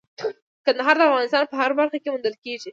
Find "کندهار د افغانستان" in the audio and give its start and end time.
0.65-1.43